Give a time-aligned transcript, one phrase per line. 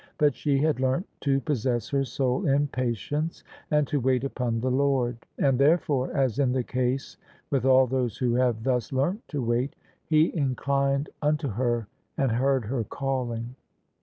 [0.17, 4.71] But she had learnt to possess her soul in patience and to wait upon the
[4.71, 7.17] Lord: and therefore— ^as in the case
[7.51, 9.75] with all those who have thus learnt to wait—
[10.09, 11.85] He inclined unto her
[12.17, 13.53] and heard her calling.